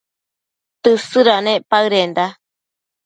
[0.83, 2.25] Tësëdanec paëdenda